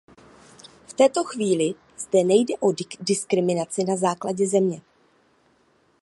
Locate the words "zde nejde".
1.97-2.53